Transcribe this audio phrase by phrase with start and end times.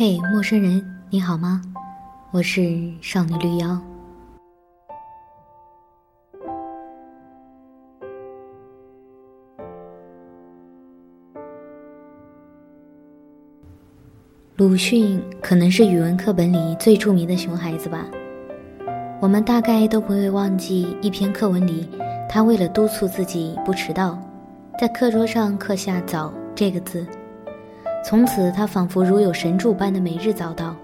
[0.00, 0.80] 嘿，陌生人，
[1.10, 1.60] 你好吗？
[2.30, 3.76] 我是少女绿妖。
[14.54, 18.06] 鲁迅可能是语文课本里最著名的熊孩子吧。
[19.20, 21.88] 我们大概都不会忘记一篇课文里，
[22.28, 24.16] 他为了督促自己不迟到，
[24.78, 27.04] 在课桌上刻下“早”这个字。
[28.04, 30.74] 从此，他仿佛如有神助般的每日早到。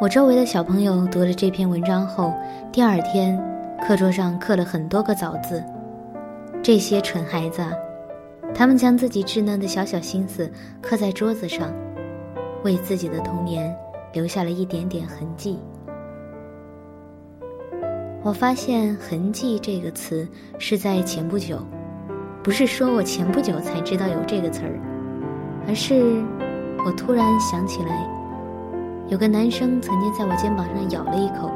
[0.00, 2.32] 我周围的小朋友读了这篇文章后，
[2.72, 3.38] 第二天
[3.86, 5.62] 课桌上刻了很多个“早”字。
[6.62, 7.62] 这些蠢孩子，
[8.54, 11.72] 他们将自己稚嫩的小小心思刻在桌子上，
[12.62, 13.74] 为自己的童年
[14.12, 15.58] 留下了一点点痕迹。
[18.22, 20.26] 我发现“痕迹”这个词
[20.58, 21.58] 是在前不久，
[22.42, 24.80] 不是说我前不久才知道有这个词儿。
[25.66, 26.22] 而是，
[26.84, 28.06] 我突然想起来，
[29.08, 31.50] 有个男生曾经在我肩膀上咬了一口。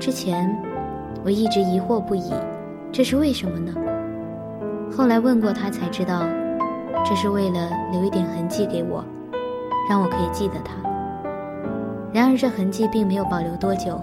[0.00, 0.50] 之前，
[1.24, 2.32] 我一直疑惑不已，
[2.90, 3.74] 这是为什么呢？
[4.90, 6.22] 后来问过他才知道，
[7.04, 9.04] 这是为了留一点痕迹给我，
[9.88, 10.74] 让我可以记得他。
[12.12, 14.00] 然而这痕迹并没有保留多久，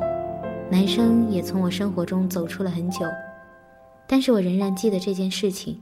[0.70, 3.08] 男生也从我生活中走出了很久，
[4.08, 5.80] 但是我仍然记得这件事情。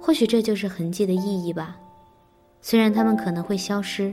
[0.00, 1.76] 或许这就是痕迹的意义吧。
[2.62, 4.12] 虽然他们可能会消失，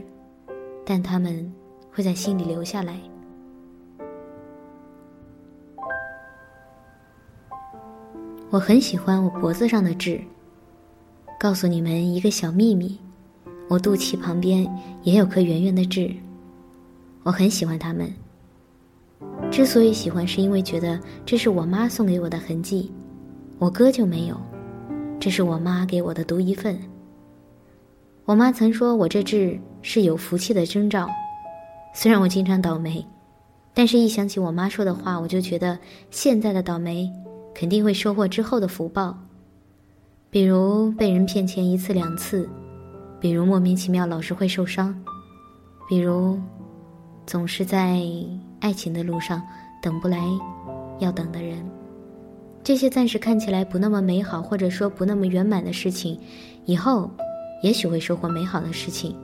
[0.84, 1.52] 但他们
[1.92, 2.98] 会在心里留下来。
[8.50, 10.20] 我很喜欢我脖子上的痣。
[11.38, 12.98] 告诉你们一个小秘密，
[13.68, 14.66] 我肚脐旁边
[15.02, 16.12] 也有颗圆圆的痣。
[17.22, 18.12] 我很喜欢它们。
[19.50, 22.90] 之所以喜欢，是因为觉得这是我妈送给我的痕迹，
[23.58, 24.40] 我哥就没有，
[25.20, 26.76] 这是我妈给我的独一份。
[28.28, 31.08] 我妈曾说我这痣是有福气的征兆，
[31.94, 33.02] 虽然我经常倒霉，
[33.72, 35.78] 但是一想起我妈说的话，我就觉得
[36.10, 37.10] 现在的倒霉
[37.54, 39.16] 肯定会收获之后的福报，
[40.28, 42.46] 比如被人骗钱一次两次，
[43.18, 44.94] 比如莫名其妙老是会受伤，
[45.88, 46.38] 比如
[47.24, 47.98] 总是在
[48.60, 49.42] 爱情的路上
[49.80, 50.18] 等不来
[50.98, 51.64] 要等的人，
[52.62, 56.20] 这些暂时看起来不那么美好或者说不那么圆满的事情，
[56.66, 57.10] 以后。
[57.62, 59.16] 也许会收获美好的事情，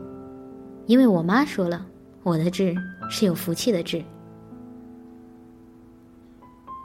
[0.86, 1.84] 因为我妈说了，
[2.22, 2.74] 我的痣
[3.08, 4.02] 是有福气的痣。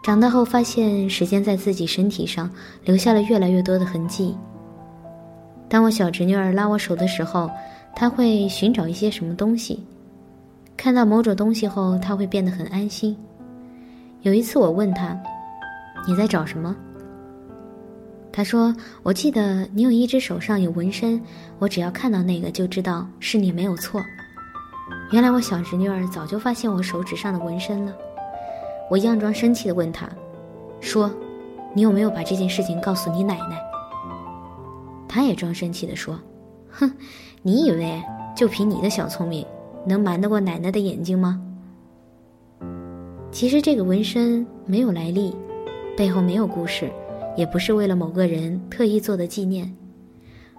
[0.04, 2.50] 长大后发现，时间在自己身体上
[2.86, 4.36] 留下了越来越多的痕迹。
[5.68, 7.50] 当我小侄女儿拉我手的时候，
[7.96, 9.86] 她会寻找一些什么东西，
[10.78, 13.16] 看到某种东西后，她会变得很安心。
[14.22, 15.16] 有一次我问她
[16.08, 16.76] ：“你在找什么？”
[18.32, 18.74] 他说
[19.04, 21.20] ：“我记得你有一只手上有纹身，
[21.58, 24.02] 我只要看到那个就知道是你没有错。
[25.12, 27.94] 原来我小侄女儿早就发现我手指上的纹身了。
[28.90, 30.08] 我佯装生气的问她，
[30.80, 31.12] 说
[31.74, 33.60] ：‘你有没有把这件事情告诉你奶奶？’
[35.10, 36.18] 他也装生气的说
[36.70, 36.90] ：‘哼，
[37.42, 38.02] 你以为
[38.36, 39.44] 就凭你的小聪明，
[39.86, 41.42] 能瞒得过奶奶的眼睛吗？’
[43.32, 45.36] 其实这个纹身没有来历，
[45.98, 46.90] 背后没有故事。”
[47.40, 49.74] 也不是为了某个人特意做的纪念，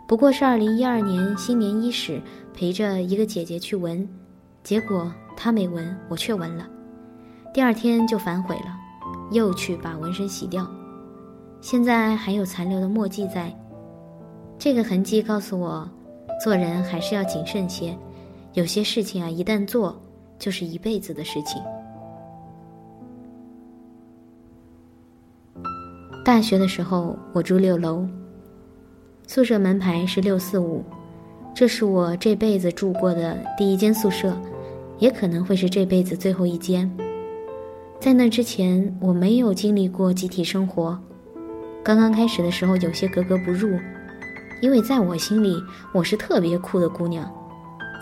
[0.09, 2.19] 不过是二零一二年新年伊始
[2.55, 4.09] 陪着一个姐姐去纹，
[4.65, 6.67] 结果她没纹，我却纹了。
[7.53, 8.75] 第二天就反悔了，
[9.31, 10.67] 又去把纹身洗掉，
[11.61, 13.55] 现在还有残留的墨迹在。
[14.59, 15.87] 这个痕迹告诉我，
[16.43, 17.95] 做人还是要谨慎些，
[18.55, 20.01] 有些事情啊，一旦做，
[20.39, 21.61] 就是一辈子的事情。
[26.23, 28.07] 大学的时候，我住六楼，
[29.27, 30.85] 宿舍门牌是六四五，
[31.55, 34.37] 这是我这辈子住过的第一间宿舍，
[34.99, 36.91] 也可能会是这辈子最后一间。
[37.99, 40.97] 在那之前，我没有经历过集体生活，
[41.83, 43.79] 刚刚开始的时候有些格格不入，
[44.61, 45.57] 因为在我心里
[45.93, 47.29] 我是特别酷的姑娘，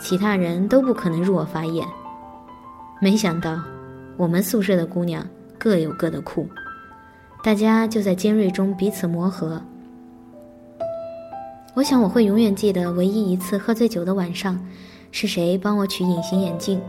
[0.01, 1.87] 其他人都不可能入我法眼。
[3.01, 3.61] 没想到，
[4.17, 5.25] 我们宿舍的姑娘
[5.57, 6.45] 各有各的酷。
[7.41, 9.61] 大家就在尖锐中彼此磨合。
[11.73, 14.59] 我想我会永远记得唯一一次喝醉酒的晚上，
[15.11, 16.81] 是谁帮我取隐形眼镜，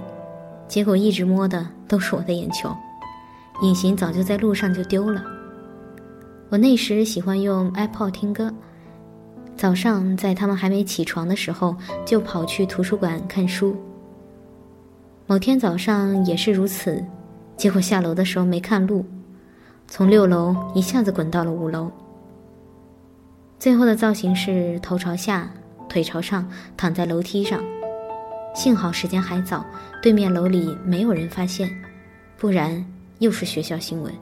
[0.66, 2.68] 结果一直摸的都是我的眼球，
[3.62, 5.22] 隐形早就在路上就丢了。
[6.48, 8.52] 我那时喜欢用 iPod 听歌，
[9.56, 13.76] 早上在他们还没起床的时候就跑去图书馆看书。
[15.28, 17.04] 某天早上也是如此，
[17.56, 19.04] 结果下楼的时候没看路。
[19.92, 21.90] 从六楼一下子滚到了五楼。
[23.58, 25.50] 最后的造型是头朝下，
[25.88, 27.60] 腿朝上，躺在楼梯上。
[28.54, 29.66] 幸好时间还早，
[30.00, 31.68] 对面楼里没有人发现，
[32.38, 32.86] 不然
[33.18, 34.14] 又是学校新闻。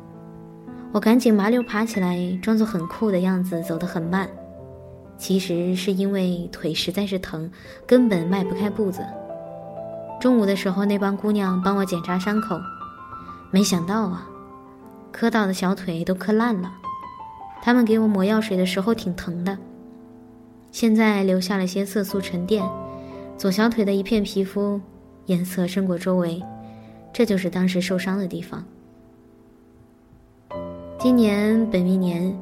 [0.90, 4.26] 我赶紧麻溜爬起来，装作很酷的样子，走得很慢。
[5.18, 7.50] 其实是因为腿实在是疼，
[7.86, 9.04] 根本迈不开步子。
[10.18, 12.58] 中午的时候，那帮姑娘帮我检查伤口，
[13.50, 14.26] 没想到啊，
[15.12, 16.72] 磕到的小腿都磕烂了。
[17.60, 19.58] 他们给我抹药水的时候挺疼的，
[20.70, 22.64] 现在留下了些色素沉淀，
[23.36, 24.80] 左小腿的一片皮肤
[25.26, 26.42] 颜色深过周围，
[27.12, 28.64] 这就是当时受伤的地方。
[30.98, 32.36] 今年本命年，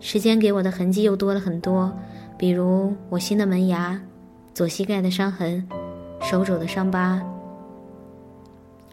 [0.00, 1.92] 时间给我的痕迹又多了很多，
[2.36, 4.00] 比如我新的门牙、
[4.52, 5.66] 左膝盖的伤痕、
[6.20, 7.22] 手肘的伤疤、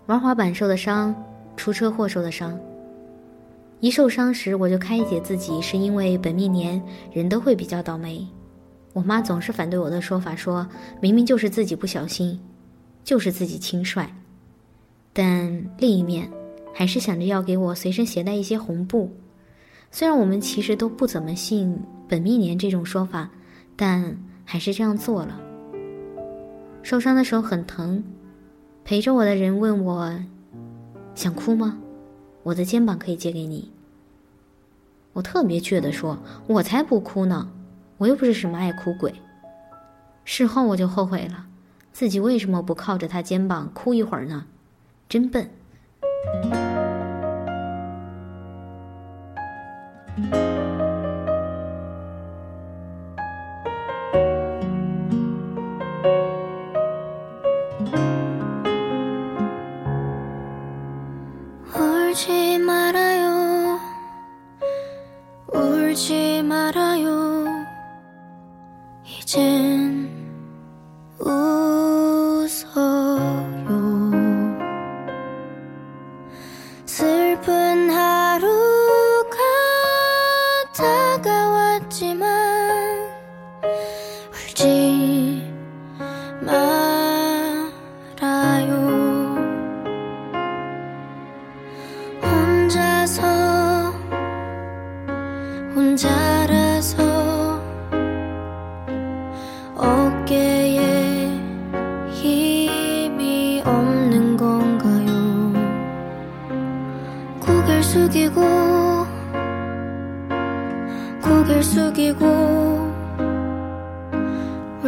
[0.06, 1.14] 玩滑板受的伤、
[1.58, 2.58] 出车祸受的伤。
[3.86, 6.82] 一受伤时，我就开解自己，是因为本命年
[7.14, 8.28] 人都会比较倒霉。
[8.94, 10.68] 我妈总是反对我的说法，说
[11.00, 12.40] 明明就是自己不小心，
[13.04, 14.04] 就是自己轻率。
[15.14, 16.28] 但另一面，
[16.74, 19.08] 还是想着要给我随身携带一些红布。
[19.92, 23.30] 虽然我们其实都不怎么信本命年这种说法，
[23.76, 25.40] 但还是这样做了。
[26.82, 28.04] 受伤的时候很疼，
[28.84, 30.12] 陪着我的人问我
[31.14, 31.78] ：“想哭吗？”
[32.42, 33.72] 我的肩膀可以借给你。
[35.16, 37.50] 我特别倔地说：“我才不哭呢，
[37.98, 39.16] 我又不是什么爱哭鬼。”
[40.26, 41.46] 事后我就后悔了，
[41.94, 44.46] 自己为什么不靠着他肩膀哭一会儿呢？
[45.08, 45.50] 真笨。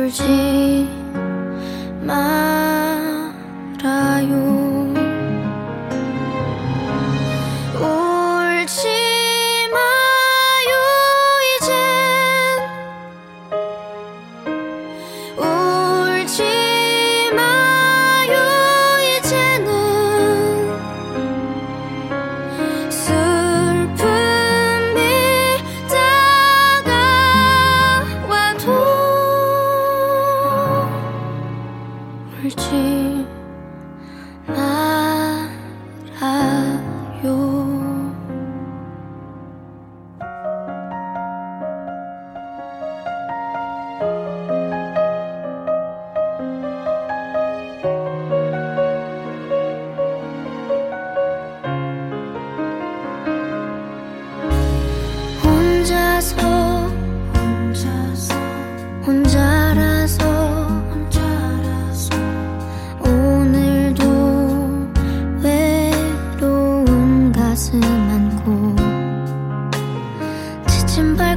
[0.08, 0.88] 울지
[2.02, 3.28] 말아요.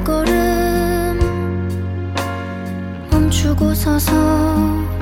[0.04, 1.18] 발걸음
[3.10, 4.99] 멈추고 서서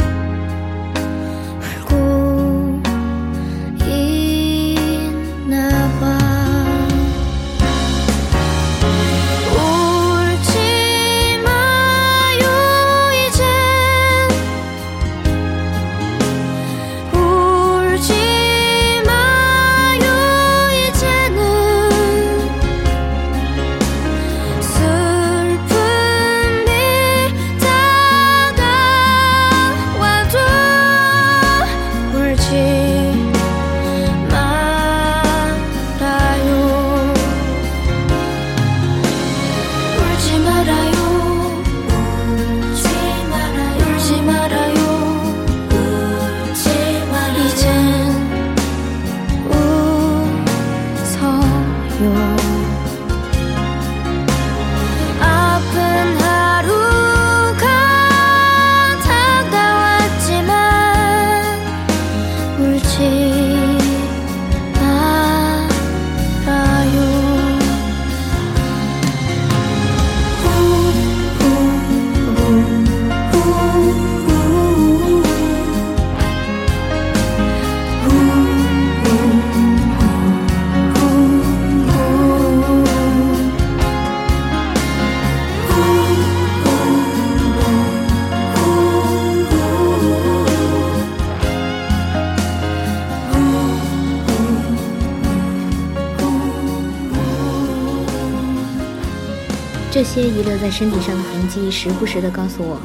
[100.29, 102.79] 遗留在身体上的痕迹，时不时地告诉我，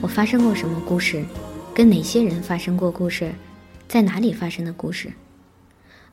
[0.00, 1.22] 我发生过什么故事，
[1.74, 3.30] 跟哪些人发生过故事，
[3.86, 5.12] 在哪里发生的故事。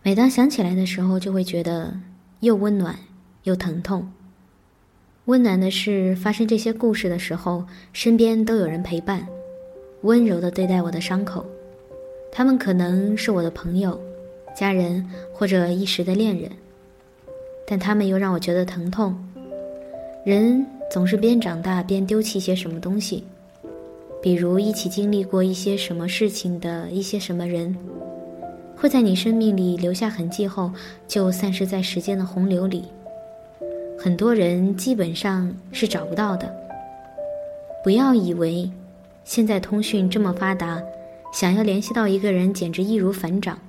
[0.03, 1.98] 每当想起来的时候，就会觉得
[2.41, 2.94] 又温暖
[3.44, 4.12] 又疼痛。
[5.25, 9.25] 温暖的是，发生这些故事的时候，身边都有人陪伴，
[10.01, 11.46] 温柔地对待我的伤口。
[12.32, 13.98] 他们可能是我的朋友、
[14.55, 16.51] 家人或者一时的恋人，
[17.65, 19.17] 但他们又让我觉得疼痛。
[20.25, 23.24] 人总是边长大边丢弃些什么东西，
[24.24, 27.77] 比如一起经历过一些什么事情的一些什么人。
[28.75, 30.72] 会在你生命里留下痕迹后，
[31.08, 32.86] 就散失在时间的洪流里。
[34.00, 36.51] 很多人基本上是找不到的。
[37.84, 38.67] 不要以为
[39.25, 40.82] 现在通讯这么发达，
[41.32, 43.60] 想要联系到一个人简直易如反掌。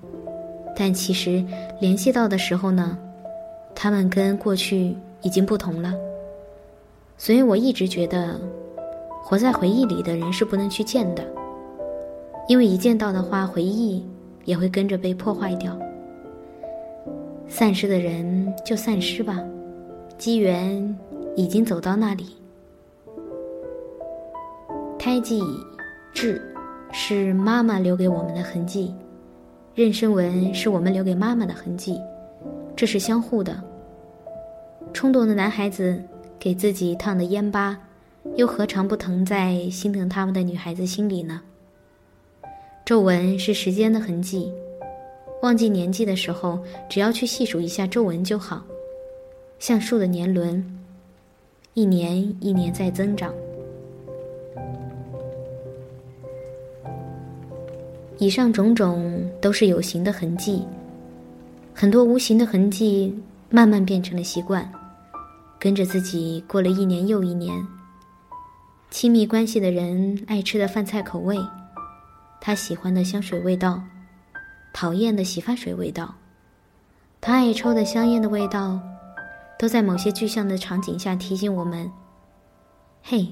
[0.74, 1.44] 但其实
[1.82, 2.96] 联系到的时候呢，
[3.74, 5.92] 他们跟过去已经不同了。
[7.18, 8.40] 所以我一直觉得，
[9.22, 11.24] 活在回忆里的人是不能去见的，
[12.48, 14.04] 因为一见到的话，回忆。
[14.46, 15.76] 也会跟着被破坏掉。
[17.48, 19.42] 散失的人就散失吧，
[20.16, 20.96] 机缘
[21.34, 22.36] 已经走到那里。
[24.96, 25.42] 胎记
[26.14, 26.40] 痣
[26.92, 28.94] 是妈妈留给我们的痕迹，
[29.74, 32.00] 妊娠纹是我们留给妈妈的痕迹，
[32.76, 33.60] 这是相互的。
[34.92, 36.00] 冲动的男孩子
[36.38, 37.76] 给自己烫的烟疤，
[38.36, 41.40] 又何尝不疼在心疼他们的女孩子心里呢？
[42.84, 44.52] 皱纹是时间的痕迹，
[45.42, 48.62] 忘记年纪的时候，只要去细数一下皱纹就好，
[49.58, 50.64] 像树的年轮，
[51.74, 53.34] 一年一年在增长。
[58.18, 60.62] 以上种种都是有形的痕迹，
[61.74, 63.14] 很多无形的痕迹
[63.50, 64.66] 慢慢变成了习惯，
[65.66, 67.66] 跟着自己过了一年又一年。
[68.88, 71.36] 亲密关系的人爱吃的饭菜口味。
[72.40, 73.82] 他喜欢的香水味道，
[74.72, 76.14] 讨厌的洗发水味道，
[77.20, 78.78] 他爱抽的香烟的味道，
[79.58, 81.90] 都在某些具象的场景下提醒我们：
[83.02, 83.26] 嘿，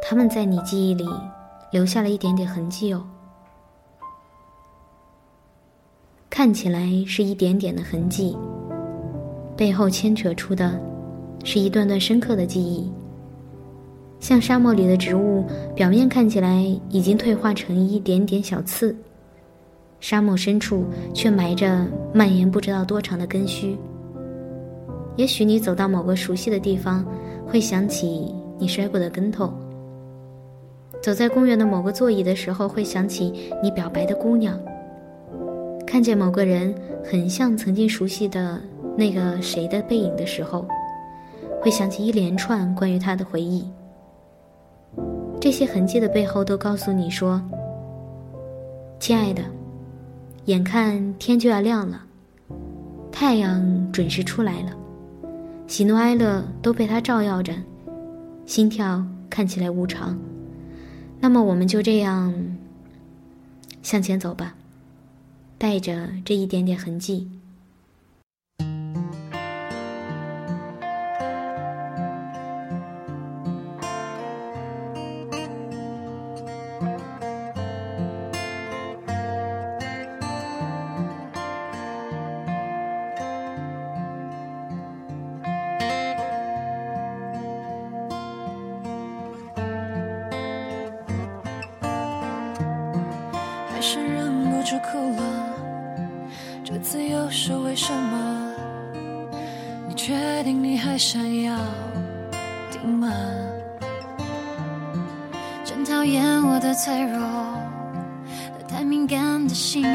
[0.00, 1.04] 他们在你记忆里
[1.72, 3.04] 留下了一点点痕迹哦。
[6.30, 8.38] 看起来是一点点的痕迹，
[9.56, 10.80] 背后牵扯出的，
[11.44, 12.90] 是一段段深刻的记忆。
[14.20, 15.44] 像沙漠里的植物，
[15.74, 18.94] 表面看起来已经退化成一点点小刺，
[19.98, 21.84] 沙漠深处却埋着
[22.14, 23.76] 蔓延不知道多长的根须。
[25.16, 27.04] 也许你走到某个熟悉的地方，
[27.46, 29.48] 会想起你摔过的跟头；
[31.02, 34.54] 走在公园的某个座椅的时候，会想起你表白的姑娘；
[35.84, 36.72] 看见某个人
[37.04, 38.62] 很像曾经熟悉的
[38.96, 40.64] 那个谁的背影的时候，
[41.62, 43.64] 会想起一连串关于他的回忆。
[45.40, 47.40] 这些痕迹的背后，都告诉你说
[48.98, 49.44] ：“亲爱的，
[50.46, 52.02] 眼看天就要亮了，
[53.12, 54.72] 太阳准时出来了，
[55.68, 57.54] 喜怒哀乐都被它照耀着，
[58.44, 59.00] 心跳
[59.30, 60.18] 看起来无常。
[61.20, 62.34] 那么，我们就这样
[63.84, 64.52] 向前走吧，
[65.58, 67.30] 带着这一点点痕迹。”
[106.84, 109.88] 脆弱和太敏感的性格，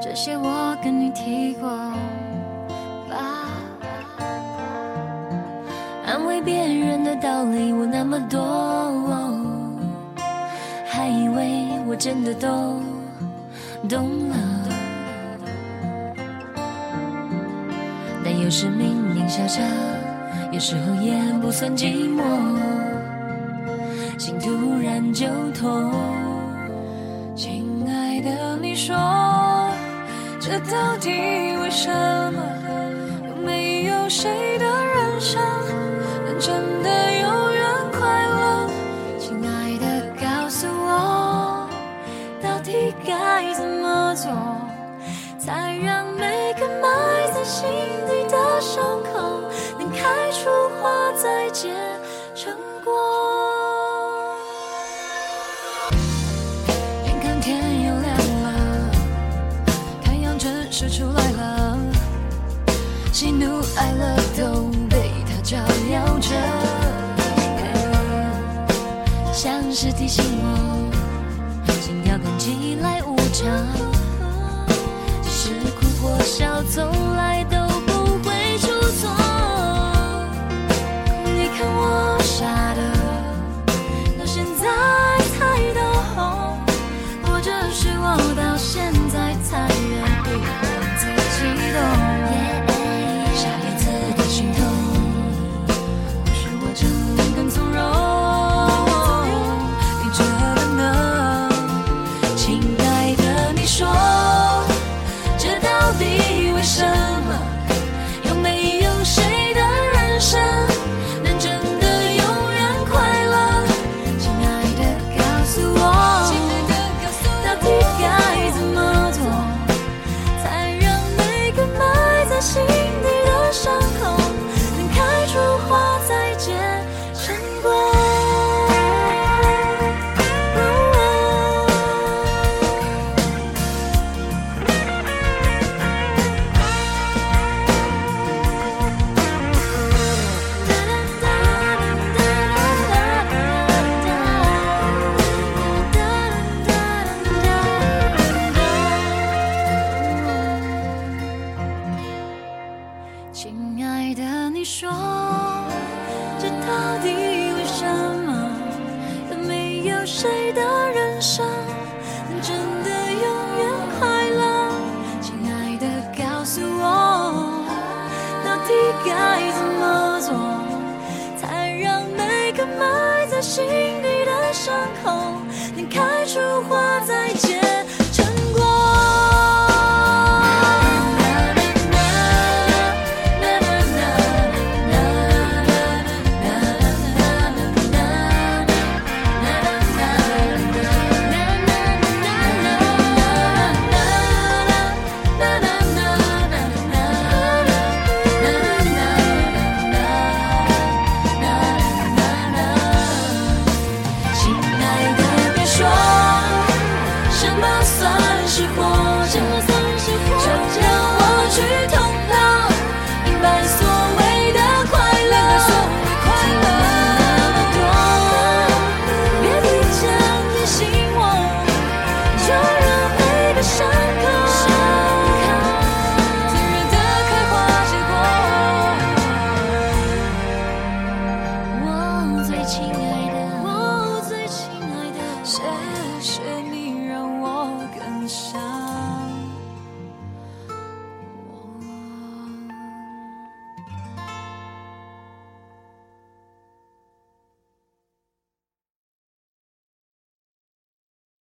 [0.00, 1.68] 这些我跟你提过
[3.10, 3.48] 吧。
[6.06, 8.40] 安慰别人的道理我那么多，
[10.86, 12.80] 还以为我真的都
[13.88, 14.36] 懂了。
[18.24, 19.60] 但有时明明笑着，
[20.52, 22.22] 有时候也不算寂寞。
[24.18, 24.50] 心突
[25.12, 25.92] 就痛，
[27.34, 28.94] 亲爱的，你说
[30.40, 31.90] 这到底为什
[32.32, 32.57] 么？
[73.38, 73.46] 场
[75.22, 77.07] 是哭或笑总